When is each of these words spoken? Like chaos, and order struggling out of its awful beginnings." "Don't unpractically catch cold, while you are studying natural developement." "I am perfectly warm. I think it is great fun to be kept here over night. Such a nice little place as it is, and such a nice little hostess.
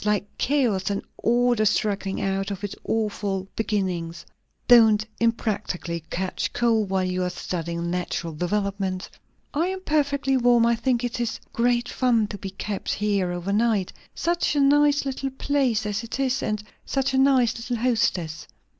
Like 0.03 0.25
chaos, 0.39 0.89
and 0.89 1.03
order 1.19 1.63
struggling 1.63 2.21
out 2.23 2.49
of 2.49 2.63
its 2.63 2.73
awful 2.85 3.47
beginnings." 3.55 4.25
"Don't 4.67 5.05
unpractically 5.19 6.01
catch 6.09 6.51
cold, 6.53 6.89
while 6.89 7.03
you 7.03 7.21
are 7.21 7.29
studying 7.29 7.91
natural 7.91 8.33
developement." 8.33 9.07
"I 9.53 9.67
am 9.67 9.81
perfectly 9.81 10.37
warm. 10.37 10.65
I 10.65 10.73
think 10.73 11.03
it 11.03 11.19
is 11.19 11.39
great 11.53 11.87
fun 11.87 12.25
to 12.29 12.39
be 12.39 12.49
kept 12.49 12.93
here 12.95 13.31
over 13.31 13.53
night. 13.53 13.93
Such 14.15 14.55
a 14.55 14.59
nice 14.59 15.05
little 15.05 15.29
place 15.29 15.85
as 15.85 16.03
it 16.03 16.19
is, 16.19 16.41
and 16.41 16.63
such 16.83 17.13
a 17.13 17.19
nice 17.19 17.55
little 17.57 17.77
hostess. 17.77 18.47